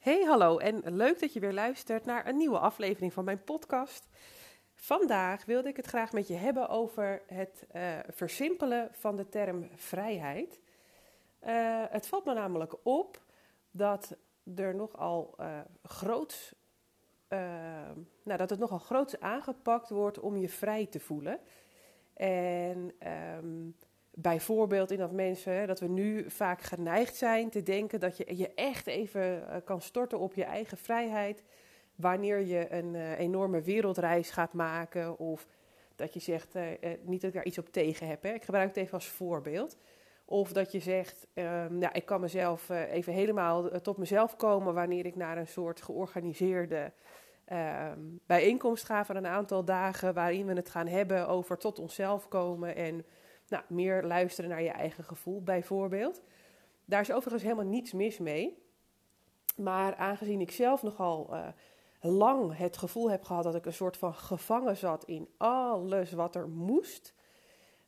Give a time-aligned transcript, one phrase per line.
[0.00, 4.08] Hey, hallo en leuk dat je weer luistert naar een nieuwe aflevering van mijn podcast.
[4.74, 9.68] Vandaag wilde ik het graag met je hebben over het uh, versimpelen van de term
[9.74, 10.60] vrijheid.
[11.46, 13.22] Uh, het valt me namelijk op
[13.70, 14.16] dat
[14.54, 16.54] er nogal uh, groot,
[18.22, 21.40] nou, dat het nogal groots aangepakt wordt om je vrij te voelen.
[22.14, 22.94] En
[23.36, 23.76] um,
[24.14, 28.54] Bijvoorbeeld in dat mensen, dat we nu vaak geneigd zijn te denken dat je je
[28.54, 31.42] echt even eh, kan storten op je eigen vrijheid.
[31.94, 35.18] Wanneer je een uh, enorme wereldreis gaat maken.
[35.18, 35.46] Of
[35.96, 36.62] dat je zegt, uh,
[37.02, 38.22] niet dat ik daar iets op tegen heb.
[38.22, 38.32] Hè.
[38.32, 39.76] Ik gebruik het even als voorbeeld.
[40.24, 45.06] Of dat je zegt, um, nou, ik kan mezelf even helemaal tot mezelf komen wanneer
[45.06, 46.92] ik naar een soort georganiseerde
[47.52, 50.14] um, bijeenkomst ga van een aantal dagen.
[50.14, 53.04] Waarin we het gaan hebben over tot onszelf komen en
[53.50, 56.22] nou, meer luisteren naar je eigen gevoel, bijvoorbeeld.
[56.84, 58.62] Daar is overigens helemaal niets mis mee.
[59.56, 61.48] Maar aangezien ik zelf nogal uh,
[62.00, 66.34] lang het gevoel heb gehad dat ik een soort van gevangen zat in alles wat
[66.34, 67.14] er moest.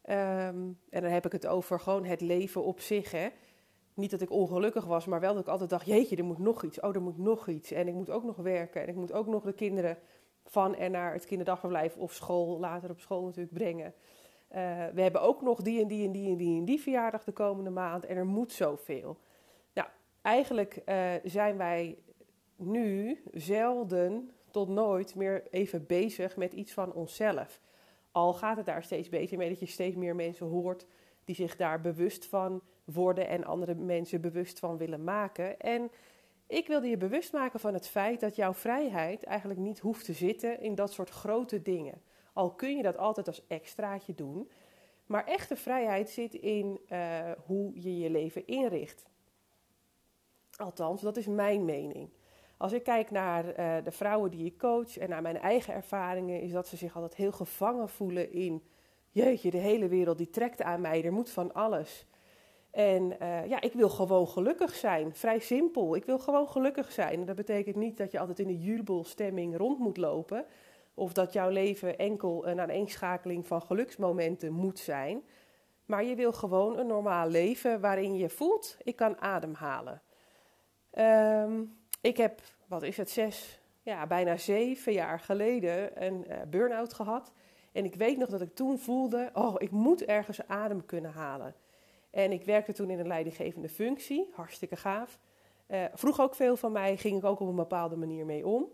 [0.05, 3.11] Um, en dan heb ik het over gewoon het leven op zich.
[3.11, 3.29] Hè.
[3.95, 6.65] Niet dat ik ongelukkig was, maar wel dat ik altijd dacht: jeetje, er moet nog
[6.65, 6.81] iets.
[6.81, 7.71] Oh, er moet nog iets.
[7.71, 8.83] En ik moet ook nog werken.
[8.83, 9.99] En ik moet ook nog de kinderen
[10.45, 13.95] van en naar het kinderdagverblijf of school, later op school natuurlijk, brengen.
[14.55, 14.59] Uh,
[14.95, 17.33] we hebben ook nog die en die en die en die en die verjaardag de
[17.33, 19.19] komende maand en er moet zoveel.
[19.73, 19.89] Nou,
[20.23, 21.99] eigenlijk uh, zijn wij
[22.57, 27.61] nu zelden tot nooit meer even bezig met iets van onszelf.
[28.11, 30.87] Al gaat het daar steeds beter mee dat je steeds meer mensen hoort
[31.25, 35.61] die zich daar bewust van worden en andere mensen bewust van willen maken.
[35.61, 35.91] En
[36.47, 40.13] ik wilde je bewust maken van het feit dat jouw vrijheid eigenlijk niet hoeft te
[40.13, 42.03] zitten in dat soort grote dingen.
[42.33, 44.51] Al kun je dat altijd als extraatje doen.
[45.07, 49.07] Maar echte vrijheid zit in uh, hoe je je leven inricht.
[50.57, 52.11] Althans, dat is mijn mening.
[52.57, 56.41] Als ik kijk naar uh, de vrouwen die ik coach en naar mijn eigen ervaringen,
[56.41, 58.63] is dat ze zich altijd heel gevangen voelen in:
[59.11, 62.07] jeetje, de hele wereld die trekt aan mij, er moet van alles.
[62.71, 65.15] En uh, ja, ik wil gewoon gelukkig zijn.
[65.15, 65.97] Vrij simpel.
[65.97, 67.25] Ik wil gewoon gelukkig zijn.
[67.25, 70.45] Dat betekent niet dat je altijd in een jubelstemming rond moet lopen.
[70.95, 75.23] Of dat jouw leven enkel een aaneenschakeling van geluksmomenten moet zijn.
[75.85, 80.03] Maar je wil gewoon een normaal leven waarin je voelt, ik kan ademhalen.
[80.99, 86.95] Um, ik heb, wat is het, zes, ja, bijna zeven jaar geleden een uh, burn-out
[86.95, 87.33] gehad.
[87.73, 91.55] En ik weet nog dat ik toen voelde, oh, ik moet ergens adem kunnen halen.
[92.11, 95.19] En ik werkte toen in een leidinggevende functie, hartstikke gaaf.
[95.69, 98.67] Uh, vroeg ook veel van mij, ging ik ook op een bepaalde manier mee om.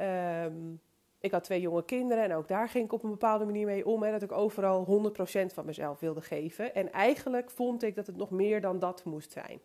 [0.00, 0.80] Um,
[1.24, 3.86] ik had twee jonge kinderen en ook daar ging ik op een bepaalde manier mee
[3.86, 4.02] om.
[4.02, 5.12] Hè, dat ik overal
[5.50, 6.74] 100% van mezelf wilde geven.
[6.74, 9.60] En eigenlijk vond ik dat het nog meer dan dat moest zijn.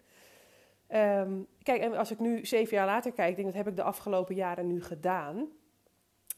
[1.27, 3.83] Um, kijk, en als ik nu zeven jaar later kijk, denk dat heb ik de
[3.83, 5.47] afgelopen jaren nu gedaan.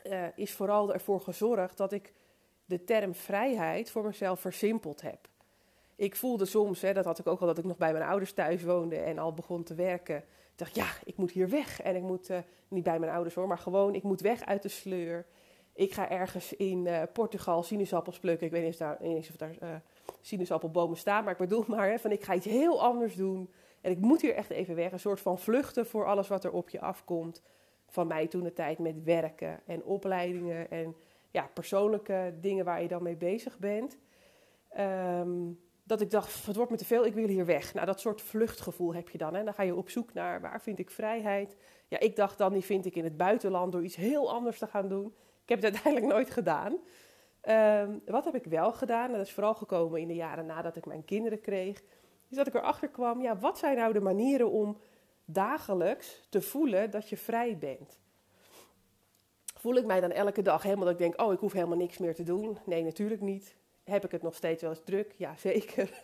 [0.07, 2.13] Uh, is vooral ervoor gezorgd dat ik
[2.65, 5.27] de term vrijheid voor mezelf versimpeld heb.
[5.95, 8.33] Ik voelde soms, hè, dat had ik ook al dat ik nog bij mijn ouders
[8.33, 10.23] thuis woonde en al begon te werken
[10.55, 11.81] dacht, ja, ik moet hier weg.
[11.81, 14.61] En ik moet, uh, niet bij mijn ouders hoor, maar gewoon, ik moet weg uit
[14.61, 15.25] de sleur.
[15.73, 18.45] Ik ga ergens in uh, Portugal sinaasappels plukken.
[18.45, 19.69] Ik weet niet, eens of daar uh,
[20.21, 23.51] sinaasappelbomen staan, maar ik bedoel maar, hè, van ik ga iets heel anders doen.
[23.81, 24.91] En ik moet hier echt even weg.
[24.91, 27.41] Een soort van vluchten voor alles wat er op je afkomt.
[27.87, 30.95] Van mij toen de tijd met werken en opleidingen en
[31.31, 33.97] ja, persoonlijke dingen waar je dan mee bezig bent.
[34.79, 37.73] Um, dat ik dacht, het wordt me te veel, ik wil hier weg.
[37.73, 39.33] Nou, dat soort vluchtgevoel heb je dan.
[39.33, 39.43] Hè?
[39.43, 41.57] Dan ga je op zoek naar waar vind ik vrijheid.
[41.87, 44.67] Ja, ik dacht dan, die vind ik in het buitenland door iets heel anders te
[44.67, 45.05] gaan doen.
[45.43, 46.77] Ik heb het uiteindelijk nooit gedaan.
[47.49, 49.09] Um, wat heb ik wel gedaan?
[49.09, 51.83] En dat is vooral gekomen in de jaren nadat ik mijn kinderen kreeg.
[52.29, 54.77] Is dat ik erachter kwam, ja, wat zijn nou de manieren om
[55.25, 57.99] dagelijks te voelen dat je vrij bent?
[59.55, 61.97] Voel ik mij dan elke dag helemaal dat ik denk, oh, ik hoef helemaal niks
[61.97, 62.57] meer te doen?
[62.65, 63.55] Nee, natuurlijk niet.
[63.83, 65.13] Heb ik het nog steeds wel eens druk?
[65.17, 65.99] Ja, zeker.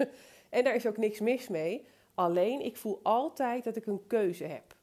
[0.49, 1.85] en daar is ook niks mis mee.
[2.13, 4.75] Alleen, ik voel altijd dat ik een keuze heb.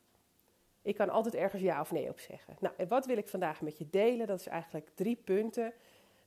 [0.83, 2.57] Ik kan altijd ergens ja of nee op zeggen.
[2.60, 4.27] Nou, en wat wil ik vandaag met je delen?
[4.27, 5.72] Dat is eigenlijk drie punten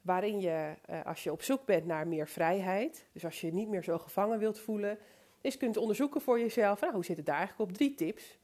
[0.02, 3.68] waarin je, eh, als je op zoek bent naar meer vrijheid, dus als je niet
[3.68, 5.00] meer zo gevangen wilt voelen,
[5.42, 7.78] eens kunt onderzoeken voor jezelf, nou, hoe zit het daar eigenlijk op?
[7.78, 8.38] Drie tips.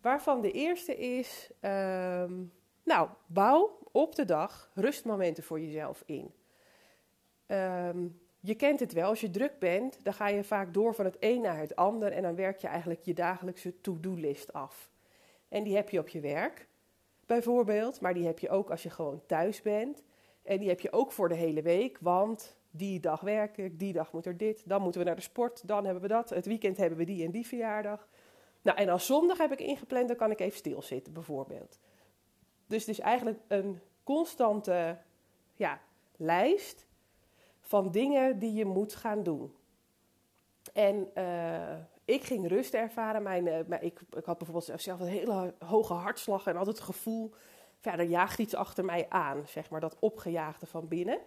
[0.00, 6.32] Waarvan de eerste is, um, nou, bouw op de dag rustmomenten voor jezelf in.
[7.48, 11.04] Um, je kent het wel, als je druk bent, dan ga je vaak door van
[11.04, 14.90] het een naar het ander en dan werk je eigenlijk je dagelijkse to-do-list af.
[15.48, 16.68] En die heb je op je werk,
[17.26, 20.02] bijvoorbeeld, maar die heb je ook als je gewoon thuis bent.
[20.42, 23.92] En die heb je ook voor de hele week, want die dag werk ik, die
[23.92, 26.46] dag moet er dit, dan moeten we naar de sport, dan hebben we dat, het
[26.46, 28.08] weekend hebben we die en die verjaardag.
[28.62, 31.78] Nou, en als zondag heb ik ingepland, dan kan ik even stilzitten, bijvoorbeeld.
[32.66, 34.98] Dus het is eigenlijk een constante
[35.54, 35.80] ja,
[36.16, 36.86] lijst
[37.68, 39.54] van dingen die je moet gaan doen.
[40.72, 43.22] En uh, ik ging rust ervaren.
[43.22, 47.30] Mijn, uh, ik, ik, had bijvoorbeeld zelf een hele hoge hartslag en altijd het gevoel,
[47.80, 51.18] ja, er jaagt iets achter mij aan, zeg maar, dat opgejaagde van binnen.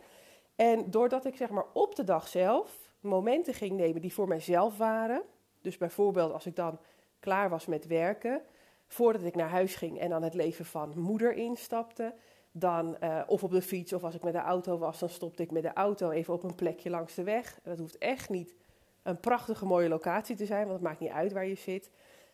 [0.56, 4.78] En doordat ik zeg maar op de dag zelf momenten ging nemen die voor mijzelf
[4.78, 5.22] waren,
[5.62, 6.80] dus bijvoorbeeld als ik dan
[7.20, 8.42] klaar was met werken,
[8.88, 12.14] voordat ik naar huis ging en dan het leven van moeder instapte,
[12.52, 15.44] dan, uh, of op de fiets of als ik met de auto was, dan stopte
[15.44, 17.60] ik met de auto even op een plekje langs de weg.
[17.64, 18.56] Dat hoeft echt niet
[19.04, 21.90] een prachtige mooie locatie te zijn, want het maakt niet uit waar je zit.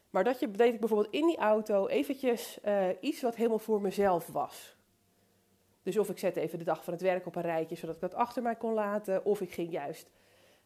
[0.10, 3.82] Maar dat je, deed ik bijvoorbeeld in die auto eventjes uh, iets wat helemaal voor
[3.82, 4.76] mezelf was.
[5.84, 8.02] Dus of ik zette even de dag van het werk op een rijtje, zodat ik
[8.02, 9.26] dat achter mij kon laten.
[9.26, 10.10] Of ik ging juist,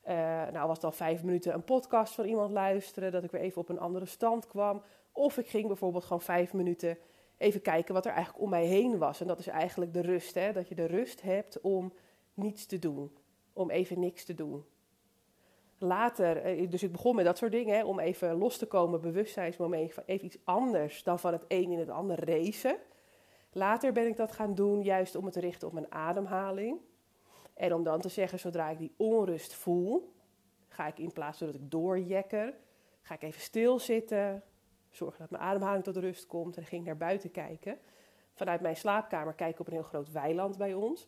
[0.07, 0.13] uh,
[0.51, 3.61] nou was het al vijf minuten, een podcast van iemand luisteren, dat ik weer even
[3.61, 4.83] op een andere stand kwam.
[5.11, 6.97] Of ik ging bijvoorbeeld gewoon vijf minuten
[7.41, 9.21] even kijken wat er eigenlijk om mij heen was.
[9.21, 10.51] En dat is eigenlijk de rust, hè?
[10.51, 11.93] dat je de rust hebt om
[12.33, 13.17] niets te doen.
[13.53, 14.65] Om even niks te doen.
[15.77, 19.01] Later, eh, dus ik begon met dat soort dingen, hè, om even los te komen,
[19.01, 22.77] bewustzijnsmoment even iets anders dan van het een in het ander racen.
[23.51, 26.79] Later ben ik dat gaan doen, juist om het te richten op mijn ademhaling.
[27.53, 30.13] En om dan te zeggen, zodra ik die onrust voel,
[30.67, 32.53] ga ik in plaats van dat ik doorjekker,
[33.01, 34.43] ga ik even stilzitten,
[34.91, 36.57] zorgen dat mijn ademhaling tot rust komt.
[36.57, 37.79] En ging naar buiten kijken.
[38.33, 41.07] Vanuit mijn slaapkamer kijk ik op een heel groot weiland bij ons.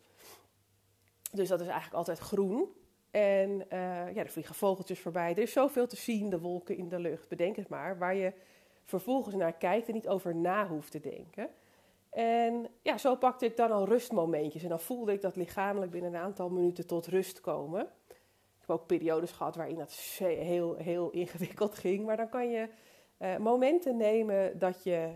[1.32, 2.70] Dus dat is eigenlijk altijd groen.
[3.12, 5.32] En uh, ja, er vliegen vogeltjes voorbij.
[5.32, 7.98] Er is zoveel te zien, de wolken in de lucht, bedenk het maar.
[7.98, 8.34] Waar je
[8.84, 11.50] vervolgens naar kijkt en niet over na hoeft te denken.
[12.10, 14.64] En ja, zo pakte ik dan al rustmomentjes.
[14.64, 17.82] En dan voelde ik dat lichamelijk binnen een aantal minuten tot rust komen.
[18.08, 22.06] Ik heb ook periodes gehad waarin dat heel, heel ingewikkeld ging.
[22.06, 22.70] Maar dan kan je
[23.24, 25.10] uh, momenten nemen dat je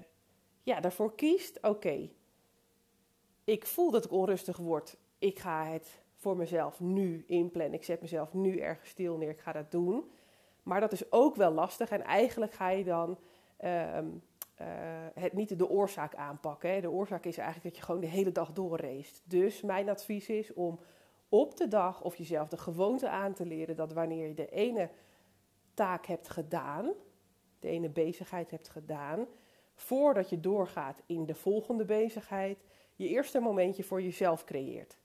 [0.63, 2.09] ja, daarvoor kiest: oké,
[3.43, 4.97] ik voel dat ik onrustig word.
[5.19, 7.73] Ik ga het voor mezelf nu inplannen.
[7.73, 9.29] Ik zet mezelf nu ergens stil neer.
[9.29, 10.11] Ik ga dat doen.
[10.63, 11.89] Maar dat is ook wel lastig.
[11.89, 13.17] En eigenlijk ga je dan
[13.63, 14.67] uh, uh,
[15.13, 16.81] het niet de oorzaak aanpakken.
[16.81, 19.21] De oorzaak is eigenlijk dat je gewoon de hele dag doorreest.
[19.23, 20.79] Dus mijn advies is om
[21.29, 24.89] op de dag of jezelf de gewoonte aan te leren dat wanneer je de ene
[25.73, 26.93] taak hebt gedaan,
[27.59, 29.27] de ene bezigheid hebt gedaan,
[29.75, 32.63] voordat je doorgaat in de volgende bezigheid,
[32.95, 34.97] je eerste momentje voor jezelf creëert.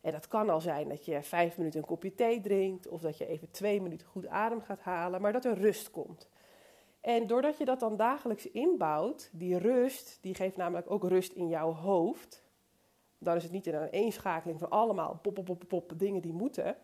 [0.00, 3.18] En dat kan al zijn dat je vijf minuten een kopje thee drinkt, of dat
[3.18, 6.28] je even twee minuten goed adem gaat halen, maar dat er rust komt.
[7.00, 11.48] En doordat je dat dan dagelijks inbouwt, die rust, die geeft namelijk ook rust in
[11.48, 12.44] jouw hoofd.
[13.18, 16.76] Dan is het niet een eenschakeling van allemaal pop, pop, pop, pop dingen die moeten.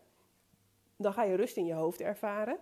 [0.96, 2.58] Dan ga je rust in je hoofd ervaren.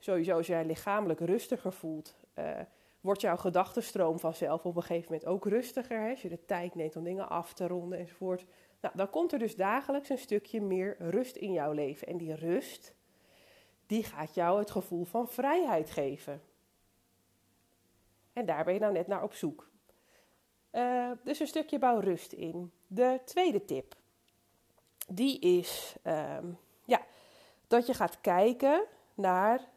[0.00, 2.58] Sowieso, als jij lichamelijk rustiger voelt, uh,
[3.00, 6.00] wordt jouw gedachtenstroom vanzelf op een gegeven moment ook rustiger.
[6.00, 6.10] Hè?
[6.10, 8.44] Als je de tijd neemt om dingen af te ronden enzovoort.
[8.80, 12.06] Nou, dan komt er dus dagelijks een stukje meer rust in jouw leven.
[12.06, 12.94] En die rust,
[13.86, 16.42] die gaat jou het gevoel van vrijheid geven.
[18.32, 19.70] En daar ben je nou net naar op zoek.
[20.72, 22.72] Uh, dus een stukje bouw rust in.
[22.86, 23.94] De tweede tip,
[25.08, 26.36] die is uh,
[26.84, 27.00] ja,
[27.66, 29.68] dat je gaat kijken naar,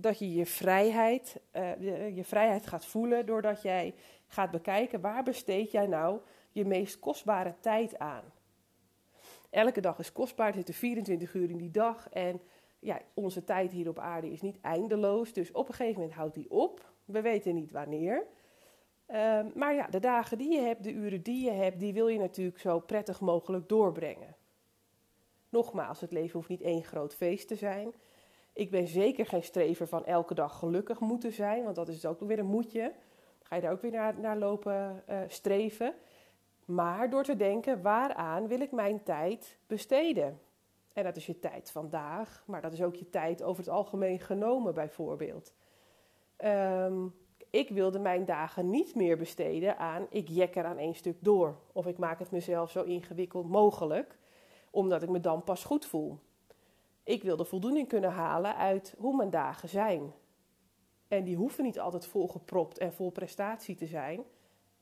[0.00, 3.94] dat je je vrijheid, uh, je vrijheid gaat voelen doordat jij
[4.26, 6.20] gaat bekijken waar besteed jij nou
[6.52, 8.24] je meest kostbare tijd aan.
[9.50, 12.40] Elke dag is kostbaar, er zitten 24 uur in die dag en
[12.78, 15.32] ja, onze tijd hier op aarde is niet eindeloos.
[15.32, 16.92] Dus op een gegeven moment houdt die op.
[17.04, 18.26] We weten niet wanneer.
[19.10, 22.08] Uh, maar ja, de dagen die je hebt, de uren die je hebt, die wil
[22.08, 24.36] je natuurlijk zo prettig mogelijk doorbrengen.
[25.48, 27.92] Nogmaals, het leven hoeft niet één groot feest te zijn.
[28.58, 32.20] Ik ben zeker geen strever van elke dag gelukkig moeten zijn, want dat is ook
[32.20, 32.92] weer een moetje.
[33.42, 35.94] Ga je daar ook weer naar, naar lopen uh, streven.
[36.64, 40.40] Maar door te denken, waaraan wil ik mijn tijd besteden?
[40.92, 44.20] En dat is je tijd vandaag, maar dat is ook je tijd over het algemeen
[44.20, 45.54] genomen bijvoorbeeld.
[46.44, 47.14] Um,
[47.50, 51.56] ik wilde mijn dagen niet meer besteden aan ik jekker aan één stuk door.
[51.72, 54.18] Of ik maak het mezelf zo ingewikkeld mogelijk,
[54.70, 56.18] omdat ik me dan pas goed voel.
[57.08, 60.12] Ik wilde voldoening kunnen halen uit hoe mijn dagen zijn.
[61.08, 64.16] En die hoeven niet altijd volgepropt en vol prestatie te zijn.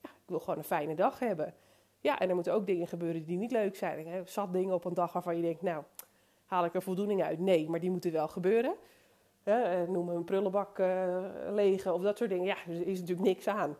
[0.02, 1.54] Ja, ik wil gewoon een fijne dag hebben.
[2.00, 4.06] Ja, en er moeten ook dingen gebeuren die niet leuk zijn.
[4.06, 4.24] Hè?
[4.24, 5.84] Zat dingen op een dag waarvan je denkt, nou,
[6.46, 7.38] haal ik er voldoening uit?
[7.38, 8.74] Nee, maar die moeten wel gebeuren.
[9.42, 9.62] Hè?
[9.62, 12.46] Eh, noem een prullenbak uh, of dat soort dingen.
[12.46, 13.76] Ja, er is natuurlijk niks aan.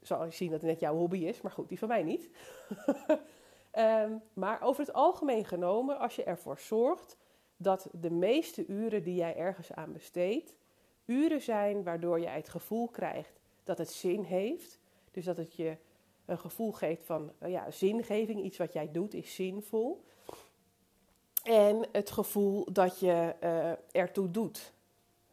[0.00, 2.30] Zal je zien dat het net jouw hobby is, maar goed, die van mij niet.
[3.78, 7.16] um, maar over het algemeen genomen, als je ervoor zorgt
[7.58, 10.54] dat de meeste uren die jij ergens aan besteedt,
[11.04, 14.78] uren zijn waardoor jij het gevoel krijgt dat het zin heeft.
[15.10, 15.76] Dus dat het je
[16.24, 18.42] een gevoel geeft van uh, ja, zingeving.
[18.42, 20.04] Iets wat jij doet is zinvol.
[21.42, 24.72] En het gevoel dat je uh, ertoe doet.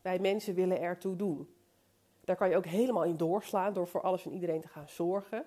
[0.01, 1.49] Wij mensen willen ertoe doen.
[2.23, 5.45] Daar kan je ook helemaal in doorslaan door voor alles en iedereen te gaan zorgen.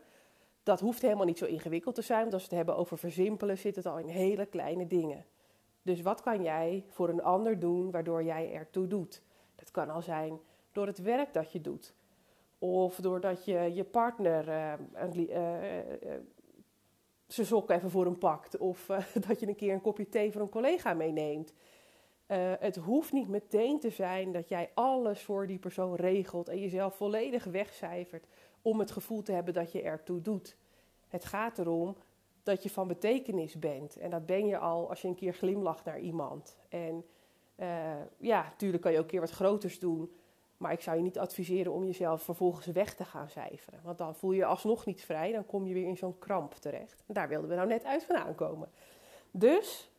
[0.63, 3.59] Dat hoeft helemaal niet zo ingewikkeld te zijn, want als we het hebben over versimpelen,
[3.59, 5.25] zit het al in hele kleine dingen.
[5.89, 9.23] Dus wat kan jij voor een ander doen waardoor jij ertoe doet?
[9.55, 10.41] Dat kan al zijn
[10.73, 11.95] door het werk dat je doet.
[12.59, 14.73] Of doordat je je partner uh,
[15.15, 16.13] uh, uh,
[17.27, 18.59] zijn sok even voor hem pakt.
[18.59, 18.87] Of
[19.29, 21.55] dat je een keer een kopje thee voor een collega meeneemt.
[22.59, 26.95] het hoeft niet meteen te zijn dat jij alles voor die persoon regelt en jezelf
[26.95, 28.27] volledig wegcijfert
[28.63, 30.57] om het gevoel te hebben dat je ertoe doet.
[31.09, 31.97] Het gaat erom
[32.49, 33.97] dat je van betekenis bent.
[33.97, 36.57] En dat ben je al als je een keer glimlacht naar iemand.
[36.69, 37.05] En
[37.57, 37.67] uh,
[38.19, 40.13] ja, natuurlijk kan je ook een keer wat groters doen.
[40.57, 43.81] Maar ik zou je niet adviseren om jezelf vervolgens weg te gaan cijferen.
[43.83, 45.33] Want dan voel je je alsnog niet vrij.
[45.33, 47.05] Dan kom je weer in zo'n kramp terecht.
[47.07, 48.71] En daar wilden we nou net uit vandaan komen.
[49.31, 49.91] Dus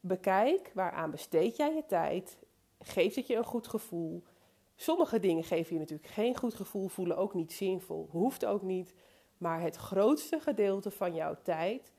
[0.00, 2.38] bekijk waaraan besteed jij je tijd.
[2.80, 4.22] Geeft het je een goed gevoel?
[4.76, 8.08] Sommige dingen geven je natuurlijk geen goed gevoel, voelen ook niet zinvol.
[8.10, 8.94] Hoeft ook niet.
[9.38, 11.92] Maar het grootste gedeelte van jouw tijd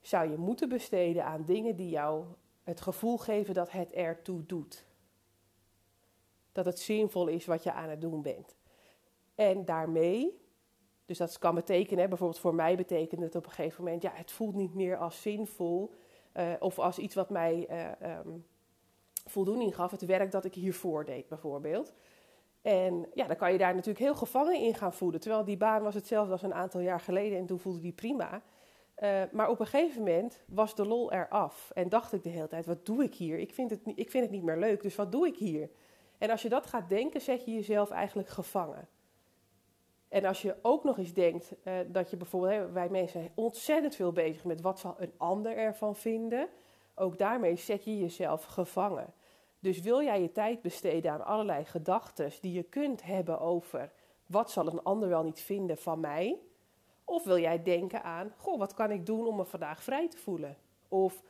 [0.00, 2.24] zou je moeten besteden aan dingen die jou
[2.62, 4.86] het gevoel geven dat het ertoe doet.
[6.52, 8.56] Dat het zinvol is wat je aan het doen bent.
[9.34, 10.40] En daarmee,
[11.06, 14.30] dus dat kan betekenen, bijvoorbeeld voor mij betekent het op een gegeven moment, ja, het
[14.30, 15.94] voelt niet meer als zinvol
[16.34, 17.66] uh, of als iets wat mij
[18.02, 18.44] uh, um,
[19.24, 21.92] voldoening gaf, het werk dat ik hiervoor deed bijvoorbeeld.
[22.62, 25.20] En ja, dan kan je daar natuurlijk heel gevangen in gaan voelen.
[25.20, 28.42] Terwijl die baan was hetzelfde als een aantal jaar geleden en toen voelde die prima.
[28.98, 31.70] Uh, maar op een gegeven moment was de lol eraf.
[31.74, 33.38] En dacht ik de hele tijd, wat doe ik hier?
[33.38, 35.70] Ik vind, het, ik vind het niet meer leuk, dus wat doe ik hier?
[36.18, 38.88] En als je dat gaat denken, zet je jezelf eigenlijk gevangen.
[40.08, 43.94] En als je ook nog eens denkt uh, dat je bijvoorbeeld, wij mensen zijn ontzettend
[43.94, 46.48] veel bezig met wat zal een ander ervan vinden.
[46.94, 49.12] Ook daarmee zet je jezelf gevangen.
[49.60, 53.92] Dus wil jij je tijd besteden aan allerlei gedachten die je kunt hebben over
[54.26, 56.38] wat zal een ander wel niet vinden van mij?
[57.04, 60.16] Of wil jij denken aan, goh, wat kan ik doen om me vandaag vrij te
[60.16, 60.56] voelen?
[60.88, 61.22] Of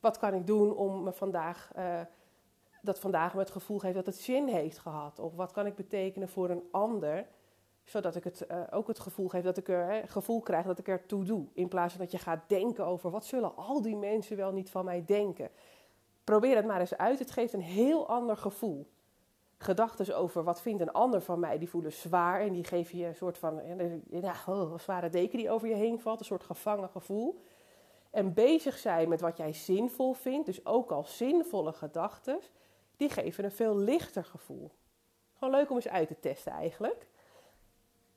[0.00, 2.00] wat kan ik doen om me vandaag, uh,
[2.82, 5.18] dat vandaag me het gevoel geeft dat het zin heeft gehad?
[5.18, 7.26] Of wat kan ik betekenen voor een ander,
[7.84, 10.88] zodat ik het, uh, ook het gevoel geef dat ik er, gevoel krijg dat ik
[10.88, 11.46] er toe doe.
[11.52, 14.70] In plaats van dat je gaat denken over, wat zullen al die mensen wel niet
[14.70, 15.50] van mij denken?
[16.30, 17.18] Probeer het maar eens uit.
[17.18, 18.90] Het geeft een heel ander gevoel.
[19.58, 23.06] Gedachten over wat vindt een ander van mij, die voelen zwaar en die geven je
[23.06, 23.60] een soort van
[24.10, 27.40] ja, oh, een zware deken die over je heen valt, een soort gevangen gevoel.
[28.10, 32.40] En bezig zijn met wat jij zinvol vindt, dus ook al zinvolle gedachten,
[32.96, 34.70] die geven een veel lichter gevoel.
[35.34, 37.06] Gewoon leuk om eens uit te testen eigenlijk.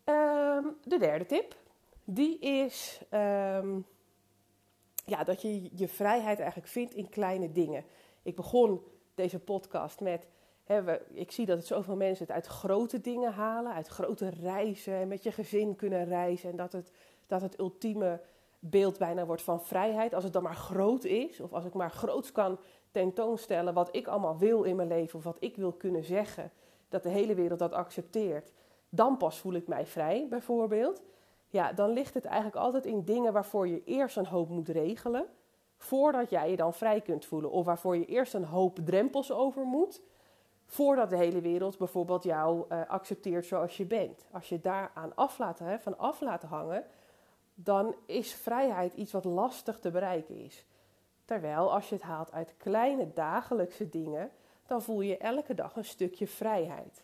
[0.06, 1.56] Um, de derde tip,
[2.04, 3.86] die is um,
[5.06, 7.86] ja, dat je je vrijheid eigenlijk vindt in kleine dingen.
[8.24, 8.82] Ik begon
[9.16, 10.28] deze podcast met.
[10.64, 14.94] Hè, ik zie dat het zoveel mensen het uit grote dingen halen, uit grote reizen
[14.94, 16.50] en met je gezin kunnen reizen.
[16.50, 16.92] En dat het,
[17.28, 18.22] dat het ultieme
[18.60, 20.14] beeld bijna wordt van vrijheid.
[20.14, 22.60] Als het dan maar groot is, of als ik maar groots kan
[22.92, 26.52] tentoonstellen wat ik allemaal wil in mijn leven, of wat ik wil kunnen zeggen,
[26.90, 28.54] dat de hele wereld dat accepteert,
[28.90, 31.02] dan pas voel ik mij vrij, bijvoorbeeld.
[31.50, 35.26] Ja, dan ligt het eigenlijk altijd in dingen waarvoor je eerst een hoop moet regelen
[35.84, 37.52] voordat jij je dan vrij kunt voelen.
[37.52, 40.02] Of waarvoor je eerst een hoop drempels over moet,
[40.66, 44.26] voordat de hele wereld bijvoorbeeld jou uh, accepteert zoals je bent.
[44.32, 46.86] Als je daaraan af laten, hè, van af laten hangen,
[47.56, 50.66] dan is vrijheid iets wat lastig te bereiken is.
[51.26, 54.32] Terwijl als je het haalt uit kleine dagelijkse dingen,
[54.66, 57.04] dan voel je elke dag een stukje vrijheid.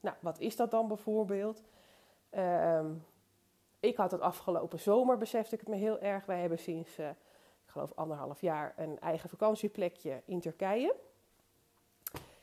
[0.00, 1.62] Nou, wat is dat dan bijvoorbeeld?
[2.30, 2.80] Uh,
[3.80, 6.26] ik had het afgelopen zomer, besefte ik het me heel erg.
[6.26, 7.08] Wij hebben sinds uh,
[7.76, 10.94] geloof anderhalf jaar een eigen vakantieplekje in Turkije.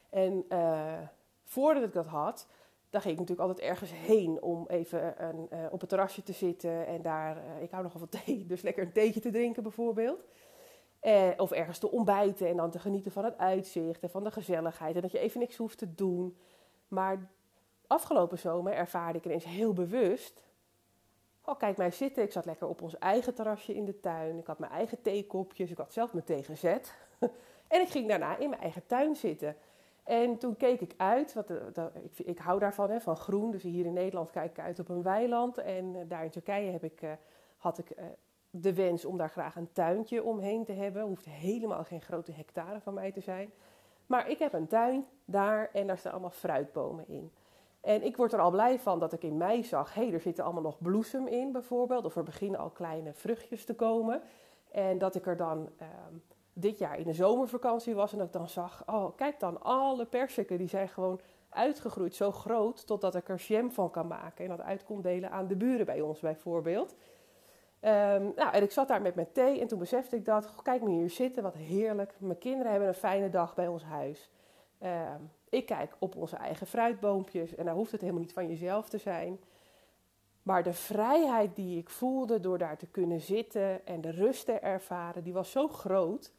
[0.09, 0.99] En uh,
[1.43, 2.47] voordat ik dat had,
[2.89, 6.33] dan ging ik natuurlijk altijd ergens heen om even een, uh, op het terrasje te
[6.33, 6.87] zitten.
[6.87, 10.19] En daar, uh, ik hou nogal van thee, dus lekker een theetje te drinken bijvoorbeeld.
[11.37, 14.95] of ergens te ontbijten en dan te genieten van het uitzicht en van de gezelligheid.
[14.95, 16.37] En dat je even niks hoeft te doen.
[16.87, 17.29] Maar
[17.87, 20.41] afgelopen zomer ervaarde ik ineens heel bewust
[21.45, 22.23] Oh, kijk mij zitten.
[22.23, 24.37] Ik zat lekker op ons eigen terrasje in de tuin.
[24.37, 25.71] Ik had mijn eigen theekopjes.
[25.71, 26.93] Ik had zelf mijn thee gezet.
[27.67, 29.55] en ik ging daarna in mijn eigen tuin zitten.
[30.03, 31.33] En toen keek ik uit.
[31.33, 31.49] Dat,
[32.03, 33.51] ik, ik, hou daarvan, hè, van groen.
[33.51, 35.57] Dus hier in Nederland kijk ik uit op een weiland.
[35.57, 37.11] En uh, daar in Turkije heb ik, uh,
[37.57, 37.95] had ik
[38.49, 41.03] de wens om daar graag een tuintje omheen te hebben.
[41.03, 43.53] Hoeft helemaal geen grote hectare van mij te zijn.
[44.05, 47.31] Maar ik heb een tuin daar en daar staan allemaal fruitbomen in.
[47.83, 50.19] En ik word er al blij van dat ik in mei zag, hé, hey, er
[50.19, 52.05] zitten allemaal nog bloesem in bijvoorbeeld.
[52.05, 54.21] Of er beginnen al kleine vruchtjes te komen.
[54.71, 56.15] En dat ik er dan ehm,
[56.53, 60.05] dit jaar in de zomervakantie was en dat ik dan zag, oh, kijk dan, alle
[60.05, 64.43] persiken die zijn gewoon uitgegroeid, zo groot, totdat ik er jam van kan maken.
[64.43, 66.95] En dat uit kon delen aan de buren bij ons bijvoorbeeld.
[67.81, 70.81] Um, nou, en ik zat daar met mijn thee en toen besefte ik dat, kijk
[70.81, 72.15] me hier zitten, wat heerlijk.
[72.17, 74.31] Mijn kinderen hebben een fijne dag bij ons huis.
[74.83, 78.89] Um, ik kijk op onze eigen fruitboompjes en daar hoeft het helemaal niet van jezelf
[78.89, 79.39] te zijn.
[80.43, 84.51] Maar de vrijheid die ik voelde door daar te kunnen zitten en de rust te
[84.51, 86.31] ervaren, die was zo groot.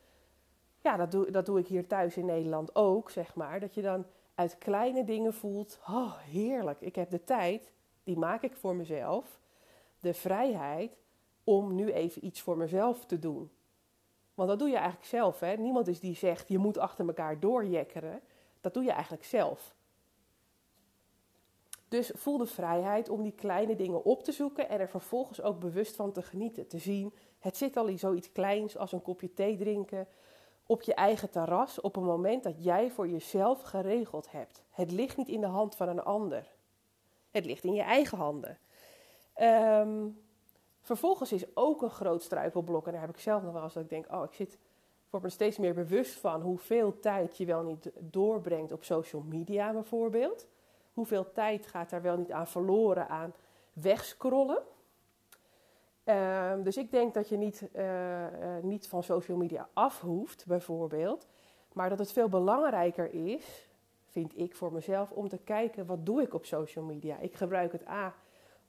[0.81, 3.61] Ja, dat doe, dat doe ik hier thuis in Nederland ook, zeg maar.
[3.61, 7.73] Dat je dan uit kleine dingen voelt, oh heerlijk, ik heb de tijd,
[8.05, 9.41] die maak ik voor mezelf.
[10.01, 10.97] De vrijheid
[11.45, 13.51] om nu even iets voor mezelf te doen.
[14.35, 15.41] Want dat doe je eigenlijk zelf.
[15.41, 15.57] Hè?
[15.57, 18.21] Niemand is die zegt, je moet achter elkaar doorjekkeren.
[18.65, 19.75] Dat doe je eigenlijk zelf.
[21.89, 25.59] Dus voel de vrijheid om die kleine dingen op te zoeken en er vervolgens ook
[25.61, 26.67] bewust van te genieten.
[26.67, 30.07] Te zien, het zit al in zoiets kleins als een kopje thee drinken
[30.67, 34.63] op je eigen terras op een moment dat jij voor jezelf geregeld hebt.
[34.71, 36.47] Het ligt niet in de hand van een ander.
[37.31, 38.59] Het ligt in je eigen handen.
[39.41, 40.23] Um,
[40.81, 43.83] vervolgens is ook een groot struikelblok, en daar heb ik zelf nog wel eens dat
[43.83, 44.59] ik denk, oh, ik zit
[45.15, 49.73] word me steeds meer bewust van hoeveel tijd je wel niet doorbrengt op social media
[49.73, 50.49] bijvoorbeeld.
[50.93, 53.35] Hoeveel tijd gaat daar wel niet aan verloren aan
[53.73, 54.63] wegscrollen.
[56.05, 58.27] Ehm, dus ik denk dat je niet, uh,
[58.63, 61.27] niet van social media af hoeft, bijvoorbeeld.
[61.73, 63.69] Maar dat het veel belangrijker is,
[64.07, 67.19] vind ik voor mezelf, om te kijken wat doe ik op social media.
[67.19, 68.15] Ik gebruik het A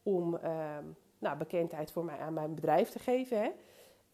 [0.04, 0.78] om uh,
[1.18, 3.42] nou, bekendheid voor mij aan mijn bedrijf te geven.
[3.42, 3.52] Hè.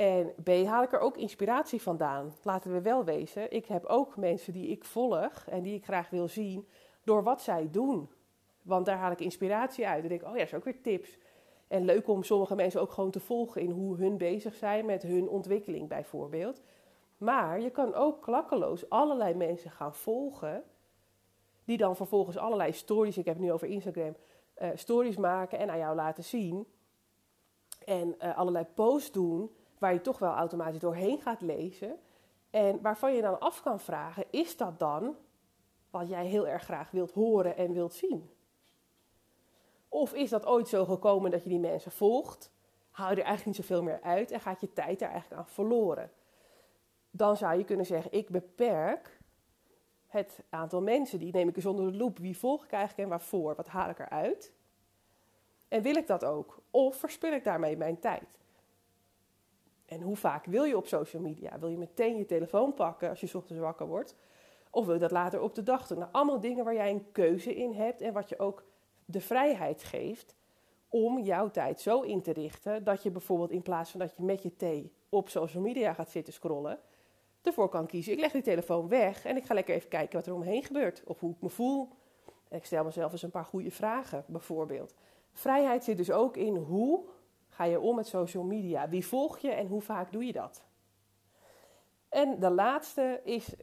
[0.01, 2.34] En B, haal ik er ook inspiratie vandaan.
[2.43, 6.10] Laten we wel wezen, ik heb ook mensen die ik volg en die ik graag
[6.10, 6.67] wil zien
[7.03, 8.10] door wat zij doen.
[8.62, 10.03] Want daar haal ik inspiratie uit.
[10.03, 11.17] En denk, oh ja, dat is ook weer tips.
[11.67, 15.03] En leuk om sommige mensen ook gewoon te volgen in hoe hun bezig zijn met
[15.03, 16.61] hun ontwikkeling bijvoorbeeld.
[17.18, 20.64] Maar je kan ook klakkeloos allerlei mensen gaan volgen.
[21.66, 24.16] Die dan vervolgens allerlei stories, ik heb het nu over Instagram,
[24.61, 26.66] uh, stories maken en aan jou laten zien.
[27.85, 32.00] En uh, allerlei posts doen waar je toch wel automatisch doorheen gaat lezen.
[32.50, 35.15] En waarvan je dan af kan vragen, is dat dan
[35.89, 38.29] wat jij heel erg graag wilt horen en wilt zien?
[39.89, 42.51] Of is dat ooit zo gekomen dat je die mensen volgt,
[42.91, 45.48] haal je er eigenlijk niet zoveel meer uit en gaat je tijd daar eigenlijk aan
[45.48, 46.11] verloren?
[47.11, 49.20] Dan zou je kunnen zeggen, ik beperk
[50.07, 52.17] het aantal mensen, die neem ik eens onder de loep.
[52.17, 53.55] Wie volg ik eigenlijk en waarvoor?
[53.55, 54.53] Wat haal ik eruit?
[55.67, 56.61] En wil ik dat ook?
[56.72, 58.41] Of verspil ik daarmee mijn tijd?
[59.92, 61.60] En hoe vaak wil je op social media?
[61.60, 64.16] Wil je meteen je telefoon pakken als je ochtends wakker wordt?
[64.70, 65.98] Of wil je dat later op de dag doen?
[66.00, 68.64] Nou, allemaal dingen waar jij een keuze in hebt en wat je ook
[69.06, 70.36] de vrijheid geeft
[70.90, 74.24] om jouw tijd zo in te richten dat je bijvoorbeeld in plaats van dat je
[74.24, 76.80] met je thee op social media gaat zitten scrollen,
[77.42, 78.14] ervoor kan kiezen.
[78.14, 81.04] Ik leg die telefoon weg en ik ga lekker even kijken wat er omheen gebeurt
[81.06, 81.90] of hoe ik me voel.
[82.50, 84.94] Ik stel mezelf eens een paar goede vragen, bijvoorbeeld.
[85.32, 87.04] Vrijheid zit dus ook in hoe
[87.51, 88.90] ga je om met social media?
[88.90, 90.64] Wie volg je en hoe vaak doe je dat?
[92.09, 93.55] En de laatste is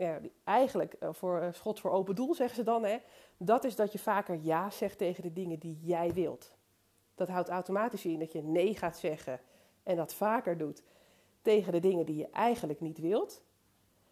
[0.45, 2.85] eigenlijk eh, voor uh, schot voor open doel, zeggen ze dan.
[2.85, 2.99] Hè,
[3.37, 6.57] dat is dat je vaker ja zegt tegen de dingen die jij wilt.
[7.15, 9.41] Dat houdt automatisch in dat je nee gaat zeggen
[9.83, 10.83] en dat vaker doet
[11.43, 13.43] tegen de dingen die je eigenlijk niet wilt.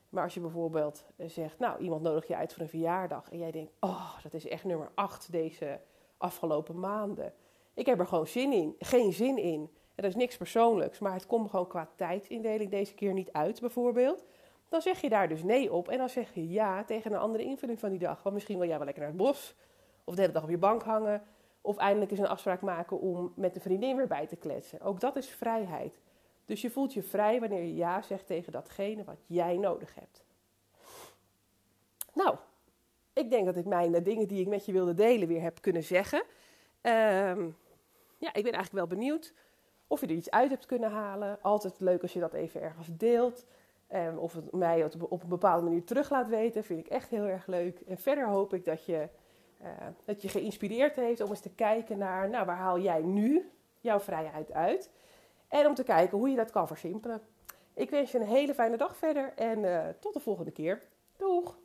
[0.08, 3.38] Maar als je bijvoorbeeld eh, zegt, nou, iemand nodig je uit voor een verjaardag en
[3.38, 5.80] jij denkt, oh, dat is echt nummer 8 deze
[6.16, 7.34] afgelopen maanden.
[7.76, 9.60] Ik heb er gewoon zin in, geen zin in.
[9.94, 13.60] En dat is niks persoonlijks, maar het komt gewoon qua tijdsindeling deze keer niet uit,
[13.60, 14.24] bijvoorbeeld.
[14.68, 17.44] Dan zeg je daar dus nee op en dan zeg je ja tegen een andere
[17.44, 18.22] invulling van die dag.
[18.22, 19.54] Want misschien wil jij wel lekker naar het bos,
[20.04, 21.22] of de hele dag op je bank hangen,
[21.60, 24.80] of eindelijk eens een afspraak maken om met een vriendin weer bij te kletsen.
[24.80, 26.00] Ook dat is vrijheid.
[26.44, 30.24] Dus je voelt je vrij wanneer je ja zegt tegen datgene wat jij nodig hebt.
[32.12, 32.36] Nou,
[33.12, 35.60] ik denk dat ik mijn de dingen die ik met je wilde delen weer heb
[35.60, 36.22] kunnen zeggen.
[36.82, 37.56] Um,
[38.26, 39.32] ja, ik ben eigenlijk wel benieuwd
[39.86, 41.38] of je er iets uit hebt kunnen halen.
[41.42, 43.46] Altijd leuk als je dat even ergens deelt.
[43.94, 47.24] Um, of het mij op een bepaalde manier terug laat weten, vind ik echt heel
[47.24, 47.80] erg leuk.
[47.80, 49.08] En verder hoop ik dat je,
[49.62, 49.68] uh,
[50.04, 54.00] dat je geïnspireerd heeft om eens te kijken naar, nou, waar haal jij nu jouw
[54.00, 54.90] vrijheid uit?
[55.48, 57.20] En om te kijken hoe je dat kan versimpelen.
[57.74, 60.82] Ik wens je een hele fijne dag verder en uh, tot de volgende keer.
[61.16, 61.58] Doeg!